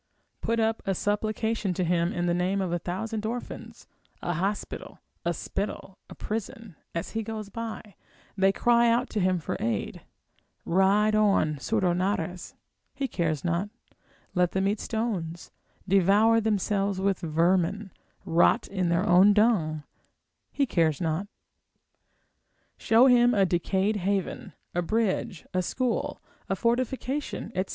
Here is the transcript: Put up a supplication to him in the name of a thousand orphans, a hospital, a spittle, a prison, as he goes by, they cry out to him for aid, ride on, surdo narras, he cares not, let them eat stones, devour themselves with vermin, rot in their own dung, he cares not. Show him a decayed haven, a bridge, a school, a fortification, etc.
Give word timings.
Put 0.41 0.59
up 0.59 0.81
a 0.87 0.95
supplication 0.95 1.75
to 1.75 1.83
him 1.83 2.11
in 2.11 2.25
the 2.25 2.33
name 2.33 2.59
of 2.59 2.71
a 2.73 2.79
thousand 2.79 3.23
orphans, 3.23 3.85
a 4.23 4.33
hospital, 4.33 4.99
a 5.23 5.31
spittle, 5.31 5.99
a 6.09 6.15
prison, 6.15 6.75
as 6.95 7.11
he 7.11 7.21
goes 7.21 7.49
by, 7.49 7.93
they 8.35 8.51
cry 8.51 8.89
out 8.89 9.11
to 9.11 9.19
him 9.19 9.37
for 9.37 9.57
aid, 9.59 10.01
ride 10.65 11.13
on, 11.13 11.57
surdo 11.57 11.93
narras, 11.95 12.55
he 12.95 13.07
cares 13.07 13.45
not, 13.45 13.69
let 14.33 14.53
them 14.53 14.67
eat 14.67 14.79
stones, 14.79 15.51
devour 15.87 16.41
themselves 16.41 16.99
with 16.99 17.19
vermin, 17.19 17.91
rot 18.25 18.67
in 18.69 18.89
their 18.89 19.07
own 19.07 19.33
dung, 19.33 19.83
he 20.51 20.65
cares 20.65 20.99
not. 20.99 21.27
Show 22.75 23.05
him 23.05 23.35
a 23.35 23.45
decayed 23.45 23.97
haven, 23.97 24.53
a 24.73 24.81
bridge, 24.81 25.45
a 25.53 25.61
school, 25.61 26.19
a 26.49 26.55
fortification, 26.55 27.51
etc. 27.53 27.69